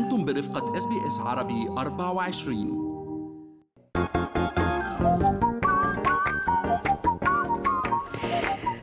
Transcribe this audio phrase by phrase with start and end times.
[0.00, 2.90] أنتم برفقة SBS عربي 24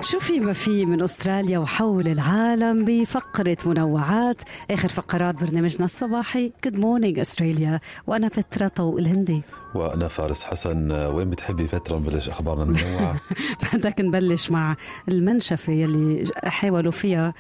[0.02, 4.42] شو في ما في من أستراليا وحول العالم بفقرة منوعات
[4.72, 6.52] آخر فقرات برنامجنا الصباحي.
[6.66, 7.80] good morning Australia.
[8.08, 9.42] وأنا بترا طوق الهندي.
[9.76, 10.92] وأنا فارس حسن.
[10.92, 13.22] وين بتحبي فترة نبلش أخبارنا المنوعة؟
[13.74, 14.76] بدك نبلش مع
[15.08, 17.34] المنشفة يلي حاولوا فيها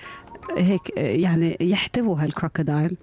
[0.57, 2.97] هيك يعني يحتووا ه ال crocodile.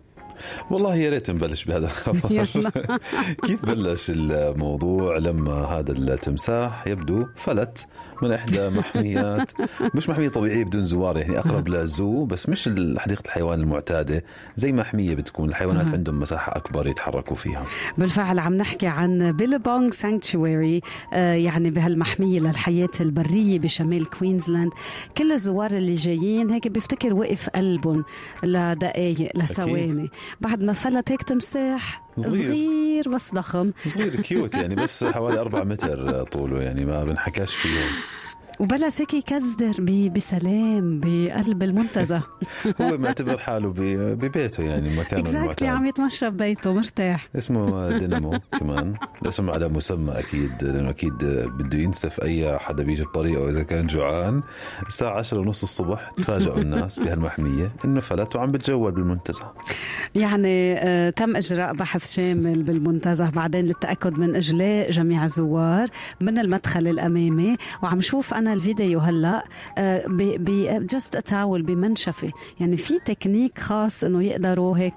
[0.70, 2.47] والله يا ريت نبلش بهذا الخبر.
[3.47, 7.87] كيف بلش الموضوع لما هذا التمساح يبدو فلت
[8.23, 9.52] من إحدى محميات؟
[9.95, 14.24] مش محمية طبيعية بدون زوار يعني أقرب ل zoo بس مش حديقة الحيوان المعتادة
[14.57, 15.48] زي محمية بتكون.
[15.48, 17.66] الحيوانات عندهم مساحة أكبر يتحركوا فيها.
[17.98, 20.80] بالفعل عم نحكي عن بيلابونغ sanctuary
[21.12, 24.71] يعني بهالمحمية للحياة البرية بشمال كوينزلاند.
[25.19, 28.05] كل الزوار اللي جايين هيك بيفتكر وقف قلبهم
[28.43, 30.10] لدقائق لثواني.
[30.40, 32.45] بعد ما فلت هيك تمساح صغير.
[32.46, 37.85] صغير بس ضخم صغير كيوت يعني بس حوالي 4 متر طوله يعني ما بنحكاش فيه
[38.60, 39.74] وبلش هيك يكزدر
[40.15, 42.23] بسلام بقلب المنتزه.
[42.80, 45.69] هو معتبر حاله ببيته يعني مكانه المعتاد.
[45.69, 47.29] عم يتمشى ببيته مرتاح.
[47.38, 48.95] اسمه دينامو كمان.
[49.23, 51.15] الاسم على مسمى أكيد لأنه أكيد
[51.59, 53.51] بده ينسف أي حدا بيجي بطريقه.
[53.51, 54.43] إذا كان جوعان
[54.89, 59.52] الساعة 10 ونص الصبح تفاجئوا الناس بهالمحمية إنه فلت وعم بتجول بالمنتزه.
[60.15, 65.89] يعني آه تم إجراء بحث شامل بالمنتزه بعدين للتأكد من إجلاء جميع الزوار
[66.21, 67.56] من المدخل الأمامي.
[67.83, 69.44] وعم شوف أنا الفيديو هلأ
[70.81, 72.31] just towel بمنشفة.
[72.60, 74.94] يعني في تكنيك خاص إنه يقدروا هيك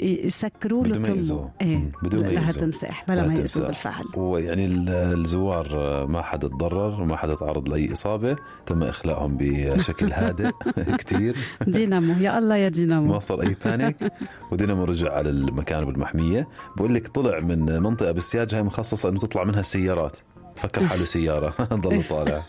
[0.00, 1.50] يسكروا له تمه.
[1.60, 4.04] إيه بدون ما لها تمساح بلا ما يأذوا بالفعل.
[4.16, 5.66] ويعني الزوار
[6.06, 10.50] ما حدا تضرر وما حدا تعرض لأي إصابة تم اخلاءهم بشكل هادئ
[10.98, 13.12] كثير دينامو يا الله يا دينامو.
[13.12, 13.96] ما صار أي بانيك
[14.52, 19.44] ودينامو رجع على المكان بالمحميه بقول لك طلع من منطقة بالسياج هاي مخصصة إنه تطلع
[19.44, 20.16] منها السيارات.
[20.56, 21.54] فكر حاله سيارة.
[21.84, 22.42] ضل طالع.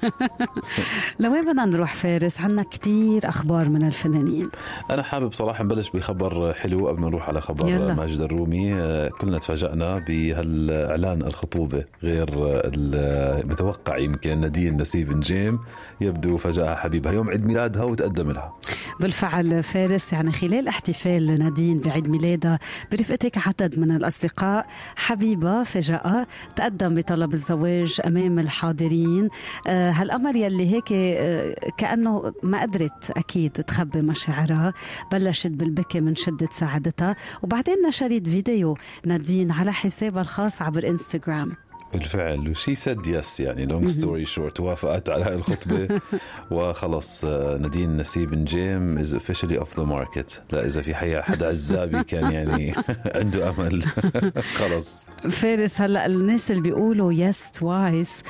[1.19, 4.49] لوين بدنا نروح فارس؟ عنا كتير أخبار من الفنانين.
[4.89, 7.93] أنا حابب صراحة نبلش بخبر حلو قبل ما نروح على خبر يلا.
[7.93, 8.69] ماجد الرومي.
[9.09, 14.39] كلنا تفاجأنا بهالإعلان الخطوبة غير المتوقع يمكن.
[14.41, 15.59] نادين نسيب نجيم
[16.01, 17.11] يبدو فجأة حبيبها.
[17.13, 18.53] يوم عيد ميلادها وتقدم لها.
[18.99, 22.59] بالفعل فارس يعني خلال احتفال نادين بعيد ميلادها
[22.91, 29.29] برفقتك عدد من الأصدقاء حبيبة فجأة تقدم بطلب الزواج أمام الحاضرين.
[29.67, 34.73] آه هالقمر يلي هيك آه كأنه ما قدرت أكيد تخبي مشاعرها.
[35.11, 37.15] بلشت بالبكي من شدة سعادتها.
[37.43, 41.64] وبعدين نشرت فيديو نادين على حسابها الخاص عبر إنستغرام.
[41.93, 42.49] بالفعل.
[42.49, 46.01] و she said yes يعني long story short وافقت على هاي الخطبة.
[46.51, 52.03] وخلص نادين نسيب نجيم از officially off the market لا إذا في حي حدا عزابي
[52.03, 52.73] كان يعني
[53.15, 53.83] عنده أمل.
[54.59, 54.95] خلص.
[55.29, 58.23] فارس هلأ الناس اللي بيقولوا yes twice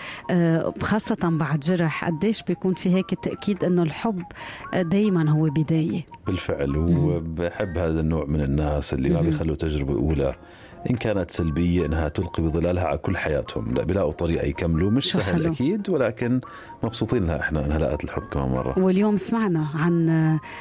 [0.82, 4.24] خاصة بعد جرح قديش بيكون في هيك تأكيد إنه الحب
[4.76, 6.02] دايما هو بداية.
[6.28, 6.78] بالفعل.
[6.78, 10.36] وبحب هذا النوع من الناس اللي ما بيخلوا تجربة أولى.
[10.90, 13.74] إن كانت سلبية إنها تلقي بظلالها على كل حياتهم.
[13.74, 15.52] لا بيلاقوا طريقة يكملوا مش سهل حلو.
[15.52, 16.42] أكيد ولكن
[16.84, 18.80] مبسوطين لها إحنا أنها لقت الحب كمان مرة.
[18.80, 20.10] واليوم سمعنا عن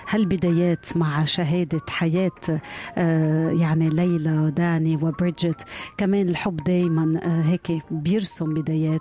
[0.09, 2.61] هالبدايات مع شهادة حياة
[3.61, 5.63] يعني ليلى داني وبريدجيت
[5.97, 7.21] كمان الحب دايما
[7.51, 9.01] هيك بيرسم بدايات.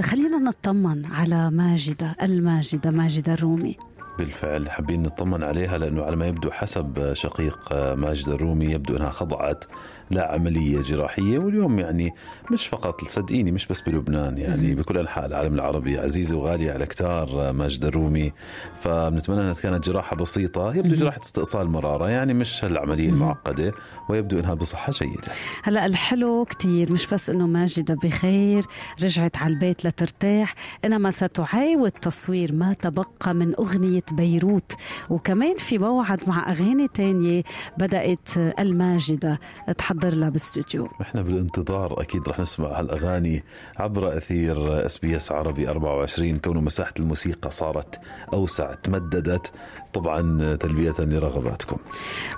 [0.00, 3.76] خلينا نطمن على ماجدة الماجدة ماجدة الرومي.
[4.18, 9.64] بالفعل حابين نطمن عليها لأنه على ما يبدو حسب شقيق ماجد الرومي يبدو أنها خضعت
[10.10, 12.14] لعمليه جراحية واليوم يعني
[12.52, 17.52] مش فقط صدقيني مش بس بلبنان يعني بكل أنحاء العالم العربي عزيزه وغاليه على كتار
[17.52, 18.32] ماجد الرومي.
[18.80, 23.72] فبنتمنى أنها كانت جراحة بسيطة يبدو جراحة استئصال مرارة يعني مش العملية المعقدة
[24.08, 25.28] ويبدو أنها بصحة جيدة.
[25.62, 28.64] هلا الحلو كتير مش بس إنه ماجدة بخير
[29.02, 34.72] رجعت على البيت لترتاح إنما ستعاود تصوير ما تبقى من أغنية بيروت.
[35.10, 37.42] وكمان في موعد مع أغاني تانية
[37.78, 38.28] بدأت
[38.58, 39.40] الماجدة.
[39.78, 40.88] تحضر لها باستوديو.
[41.00, 43.44] إحنا بالانتظار أكيد رح نسمع هالأغاني
[43.76, 48.00] عبر أثير إس بي إس عربي 24 كونه مساحة الموسيقى صارت
[48.32, 49.52] أوسع تمددت.
[50.00, 51.76] طبعا تلبية لرغباتكم.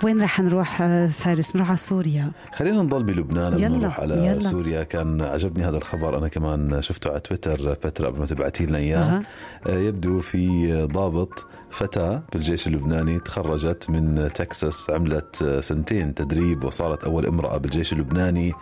[0.05, 0.77] وين رح نروح
[1.07, 2.31] فارس؟ نروح على سوريا.
[2.55, 4.41] خلينا نضل بلبنان يلا نروح على يلا.
[4.41, 4.83] سوريا.
[4.83, 6.19] كان عجبني هذا الخبر.
[6.19, 9.23] أنا كمان شفته على تويتر فتره قبل ما تبعتي لنا إياه.
[9.67, 9.79] أه.
[9.79, 17.57] يبدو في ضابط فتاة بالجيش اللبناني تخرجت من تكساس عملت سنتين تدريب وصارت أول امرأة
[17.57, 18.53] بالجيش اللبناني.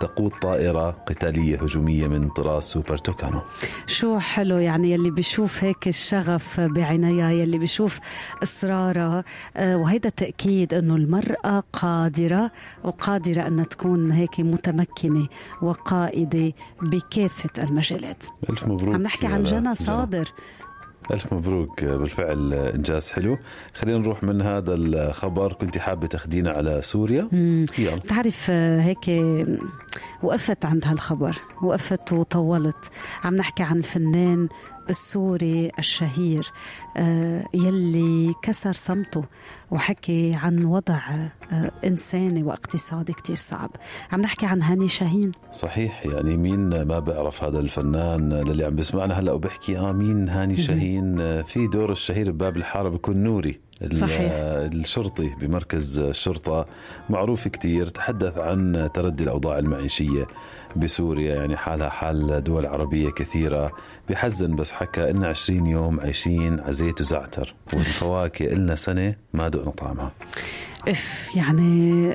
[0.00, 3.40] تقود طائرة قتالية هجومية من طراز سوبر توكانو.
[3.86, 8.00] شو حلو يعني يلي بيشوف هيك الشغف بعينيها يلي بيشوف
[8.42, 9.24] إصرارها.
[9.56, 12.50] آه، وهيدا تأكيد أنه المرأة قادرة
[12.84, 15.28] وقادرة أن تكون هيك متمكنة
[15.62, 16.52] وقائدة
[16.82, 18.24] بكافة المجالات.
[18.50, 19.74] ألف مبروك عم نحكي عن جنى.
[19.74, 20.32] صادر.
[21.10, 23.38] ألف مبروك بالفعل إنجاز حلو.
[23.74, 25.52] خلينا نروح من هذا الخبر.
[25.52, 27.28] كنت حابة تاخدينا على سوريا.
[27.78, 27.98] يلا.
[28.08, 29.24] تعرف هيك
[30.22, 32.90] وقفت عند هالخبر وقفت وطولت.
[33.24, 34.48] عم نحكي عن الفنان
[34.90, 36.52] السوري الشهير
[36.96, 39.24] آه، يلي كسر صمته
[39.70, 40.98] وحكي عن وضع
[41.52, 43.70] آه، إنساني واقتصادي كتير صعب.
[44.12, 45.32] عم نحكي عن هاني شاهين.
[45.52, 50.56] صحيح يعني مين ما بيعرف هذا الفنان للي عم بسمعنا هلأ وبحكي آه مين هاني
[50.56, 53.60] شاهين؟ آه، في دور الشهير بباب الحارة بيكون نوري.
[53.94, 54.32] صحيح.
[54.32, 56.66] الشرطي بمركز الشرطة.
[57.10, 60.26] معروف كتير تحدث عن تردي الأوضاع المعيشية
[60.76, 61.34] بسوريا.
[61.34, 63.72] يعني حالها حال دول عربية كثيرة.
[64.08, 67.54] بحزن بس حكى إلنا 20 يوم عايشين عزيت وزعتر.
[67.74, 70.12] والفواكه إلنا سنة ما دقنا طعمها.
[70.88, 72.10] إف يعني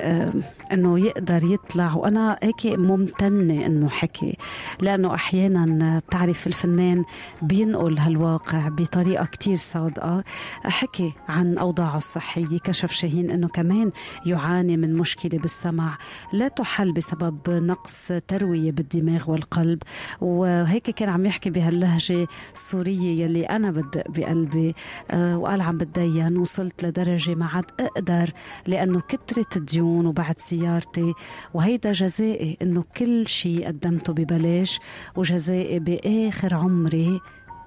[0.74, 1.94] إنه يقدر يطلع.
[1.94, 4.38] وأنا هيك ممتنة إنه حكي
[4.82, 7.04] لأنه أحيانا بتعرف الفنان
[7.42, 10.24] بينقل هالواقع بطريقة كتير صادقة.
[10.64, 13.92] حكي عن أوضاعه الصحية كشف شاهين إنه كمان
[14.26, 15.98] يعاني من مشكلة بالسمع.
[16.34, 19.84] لا تحل بسبب نقص تروية بالدماغ والقلب.
[20.22, 24.76] وهيك كان عم يحكي بهاللهجة السورية يلي أنا بدق بقلبي.
[25.12, 28.30] آه، وقال عم بتدين وصلت لدرجة ما عاد أقدر
[28.68, 31.14] لأنه كترت الديون وبعد سيارتي
[31.54, 34.80] وهيدا جزائي إنه كل شيء قدمته ببلاش
[35.16, 37.20] وجزائي بآخر عمري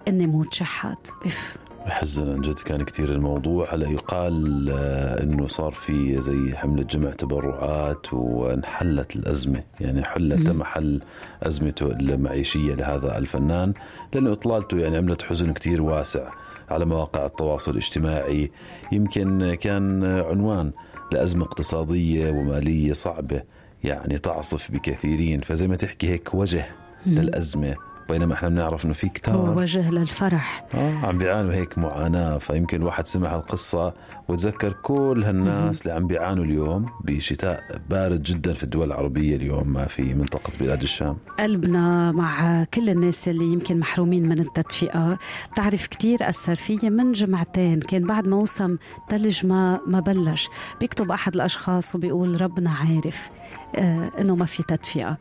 [0.08, 1.08] إني موت شحات.
[1.26, 1.56] إف.
[1.86, 7.10] بحزن عن جد كان كثير الموضوع هلا يقال آه، إنه صار في زي حملة جمع
[7.10, 9.62] تبرعات وانحلت الأزمة.
[9.80, 11.02] يعني حلت محل
[11.42, 13.74] أزمته المعيشية لهذا الفنان
[14.14, 16.30] لأنه إطلالته يعني عملت حزن كثير واسع.
[16.70, 18.50] على مواقع التواصل الاجتماعي.
[18.92, 20.72] يمكن كان عنوان
[21.12, 23.42] لأزمة اقتصادية ومالية صعبة
[23.84, 25.40] يعني تعصف بكثيرين.
[25.40, 26.66] فزي ما تحكي هيك وجه
[27.06, 27.76] للأزمة.
[28.08, 29.36] بينما إحنا بنعرف إنه في كتار.
[29.36, 30.64] هو وجه للفرح.
[30.74, 33.94] آه عم بيعانوا هيك معاناة فيمكن الواحد سمع القصة
[34.28, 39.86] وتذكر كل هالناس اللي عم بيعانوا اليوم بشتاء بارد جدا في الدول العربية اليوم ما
[39.86, 41.16] في منطقه بلاد الشام.
[41.38, 45.18] قلبنا مع كل الناس اللي يمكن محرومين من التدفئة.
[45.52, 48.76] بتعرف كتير أثر فيي من جمعتين كان بعد موسم
[49.10, 50.48] ثلج ما ما بلش.
[50.80, 53.30] بيكتب أحد الأشخاص وبيقول ربنا عارف
[53.76, 55.18] آه إنه ما في تدفئة.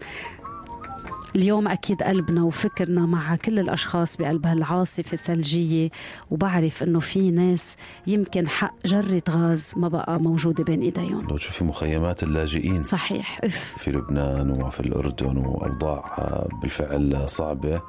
[1.35, 5.89] اليوم أكيد قلبنا وفكرنا مع كل الأشخاص بقلب هالعاصفة الثلجية
[6.31, 7.77] وبعرف إنه في ناس
[8.07, 11.27] يمكن حق جرة غاز ما بقى موجودة بين إيديهم.
[11.29, 13.73] لو تشوفي مخيمات اللاجئين صحيح إف.
[13.77, 16.17] في لبنان وفي الأردن وأوضاع
[16.61, 17.81] بالفعل صعبة.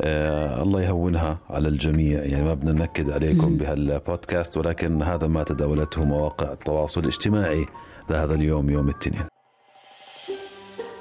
[0.00, 2.22] آه الله يهونها على الجميع.
[2.24, 7.66] يعني ما بدنا ننكد عليكم بهالبودكاست ولكن هذا ما تداولته مواقع التواصل الاجتماعي
[8.10, 9.37] لهذا اليوم يوم الاثنين.